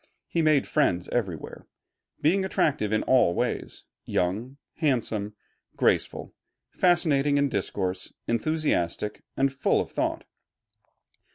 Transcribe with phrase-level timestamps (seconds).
[0.27, 1.67] He made friends everywhere,
[2.23, 5.35] being attractive in all ways, young, handsome,
[5.77, 6.33] graceful,
[6.71, 10.23] fascinating in discourse, enthusiastic, and full of thought.